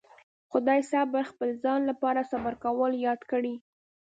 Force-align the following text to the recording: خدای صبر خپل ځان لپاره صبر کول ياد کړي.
خدای 0.51 0.81
صبر 0.91 1.23
خپل 1.31 1.49
ځان 1.63 1.79
لپاره 1.89 2.21
صبر 2.31 2.53
کول 2.63 2.91
ياد 3.07 3.21
کړي. 3.31 3.55